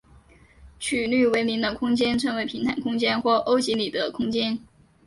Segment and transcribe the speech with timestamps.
[0.79, 4.57] 曲率为零的空间称为平坦空间或欧几里得空间。